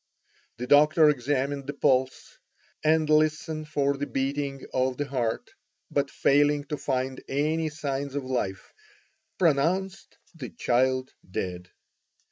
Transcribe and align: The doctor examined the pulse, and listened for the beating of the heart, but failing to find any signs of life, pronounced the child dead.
The 0.57 0.65
doctor 0.65 1.11
examined 1.11 1.67
the 1.67 1.75
pulse, 1.75 2.39
and 2.83 3.07
listened 3.07 3.67
for 3.69 3.97
the 3.97 4.07
beating 4.07 4.65
of 4.73 4.97
the 4.97 5.05
heart, 5.05 5.51
but 5.91 6.09
failing 6.09 6.63
to 6.69 6.77
find 6.77 7.21
any 7.29 7.69
signs 7.69 8.15
of 8.15 8.23
life, 8.25 8.73
pronounced 9.37 10.17
the 10.33 10.49
child 10.49 11.13
dead. 11.29 11.69